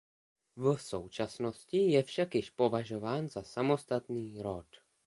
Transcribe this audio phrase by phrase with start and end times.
[0.55, 4.65] V současnosti je však již považován za samostatný rod.